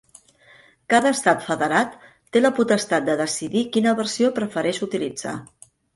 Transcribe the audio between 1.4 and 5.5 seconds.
federat té la potestat de decidir quina versió prefereix utilitzar.